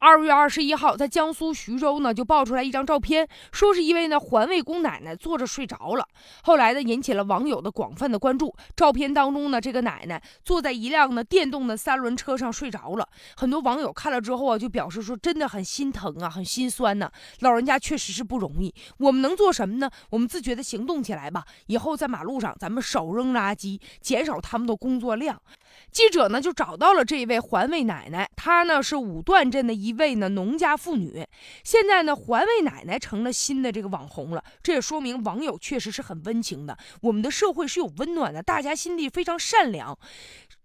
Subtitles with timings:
[0.00, 6.06] 二月二十一号，在江苏徐州呢，就爆出来一张照片，说是一位呢环卫工奶奶坐着睡着了。
[6.44, 8.54] 后来呢，引起了网友的广泛的关注。
[8.76, 13.08] 照片当中呢，这个奶奶坐在一辆呢电动的三轮车上睡着了。
[13.36, 17.10] 很多网友看了之后啊，就表示说，真的很心疼啊，很心酸呢。
[17.40, 18.72] 老人家确实是不容易。
[18.98, 19.90] 我们能做什么呢？
[20.10, 21.44] 我们自觉的行动起来吧。
[21.66, 25.42] 以后在马路上，咱们少扔垃圾，减少他们的工作量。
[25.90, 31.26] 记者呢就找到了这一位环卫奶奶，她呢是五段镇的一位呢农家妇女。
[31.64, 36.76] 现在呢，环卫奶奶成了新的这个网红了，这也说明网友确实是很温情的。
[37.02, 39.98] 我们的社会是有温暖的，大家心地非常善良。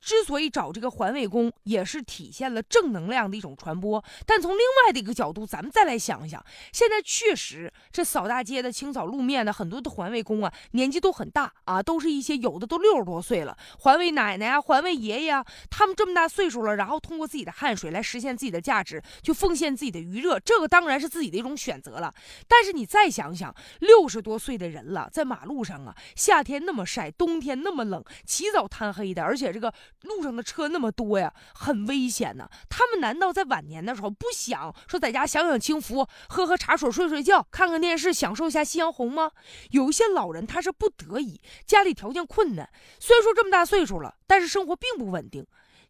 [0.00, 4.02] 之所以找这个环卫工，也是体现了正能量的一种传播。
[4.24, 13.56] 但从另外的一个角度，咱们再来想一想，现在确实这扫大街的、清扫路面的很多的环卫工啊，年纪都很大啊，都是一些有的都六十多岁了。
[13.80, 22.14] 环卫奶奶啊，环卫爷爷啊，他们这么大岁数了，然后通过自己的汗水来实现自己的价值，去奉献自己的余热，这个当然是自己的一种选择了。
[22.46, 29.72] 但是你再想想，六十多岁的人了，在马路上啊，夏天那么晒，冬天那么冷，起早贪黑的，而且这个。
[30.02, 32.48] 路上的车那么多呀，很危险呢。
[32.68, 39.30] 他们难道在晚年的时候不想说在家享享清福，喝喝茶水，睡睡觉，看看电视，享受一下夕阳红吗？
[39.70, 42.68] 有一些老人他是不得已，家里条件困难，
[43.00, 45.46] 虽然说这么大岁数了，但是生活并不稳定。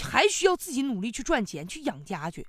[0.00, 2.46] 还需要自己努力去赚钱去养家去。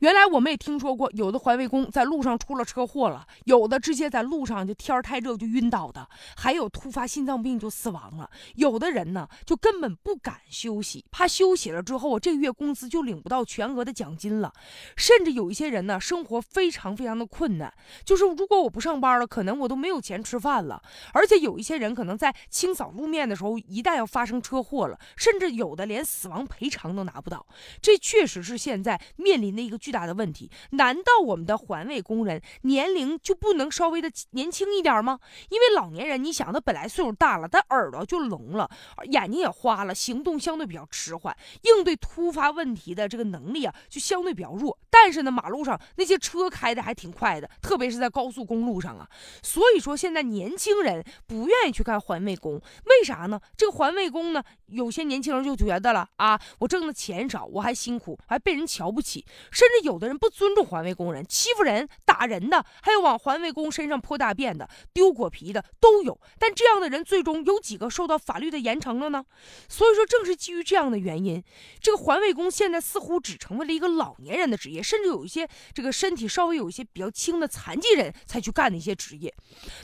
[0.00, 8.30] 原来我们也听说过，有的环卫工在路上出了车祸了，有的直接在路上就天儿太热就晕倒的，还有突发心脏病就死亡了。
[8.54, 14.52] 有的人呢就根本不敢休息，怕休息了之后我这个月工资就领不到全额的奖金了。
[14.96, 17.72] 甚至有一些人呢生活非常非常的困难，
[18.04, 20.80] 就是如果我不上班了，可能我都没有钱吃饭了。
[21.12, 26.73] 而且有一些人可能在清扫路面的时候，一旦要发生车祸了，甚至有的连死亡赔偿。
[26.74, 27.46] 偿都拿不到，
[27.80, 30.50] 这确实是现在面临的一个巨大的问题。
[30.70, 35.20] 难道我们的环卫工人年龄就不能稍微的年轻一点吗？
[35.50, 38.68] 因为老年人，你想他本来岁数大了，他耳朵就聋了，
[39.10, 44.76] 眼睛也花了，行动相对比较迟缓，应对突发问题的这个能力啊就相对比较弱。
[44.90, 49.08] 但是呢，马路上那些车开的还挺快的，特别是在高速公路上啊。
[49.42, 53.40] 所以说现在年轻人不愿意去干环卫工，为啥呢？
[53.56, 66.18] 这个环卫工呢，有些年轻人就觉得了啊，我挣的钱少，我还辛苦，还被人瞧不起，甚至有的人不尊重环卫工人，欺负人、打人的，还有往环卫工身上泼大便的、丢果皮的都有。
[66.38, 69.26] 但这样的人最终有几个受到法律的严惩了呢？
[69.68, 71.42] 所以说，正是基于这样的原因，
[71.82, 79.34] 这个环卫工现在似乎只成为了一个老年人的职业，甚至有一些这个身体稍微有一些比较轻的残疾人才去干的一些职业。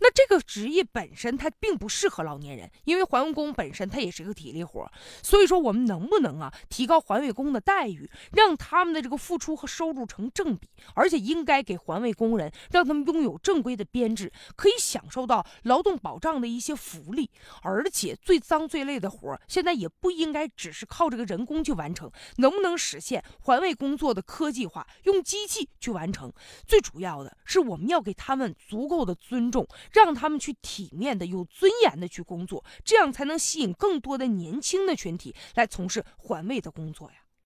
[0.00, 4.86] 那这个职业本身它并不适合老年人，因为环卫工本身它也是个体力活。
[5.22, 6.52] 所以说，我们能不能啊？
[6.68, 17.30] 提高环卫工的待遇，让他们的这个付出和收入成正比，而且应该给环卫工人，让他们拥有正规的编制，可以享受到劳动保障的一些福利。
[17.62, 26.32] 而且最脏最累的活儿现在也不应该只是靠这个人工去完成，能不能实现环卫工作的科技化，用机器去完成？
[26.66, 36.55] 最主要的是，我们要给他们足够的尊重，让他们去体面的、有尊严的去工作，这样才能吸引更多的年轻的群体来从事环卫。
[36.60, 37.25] 的工作呀。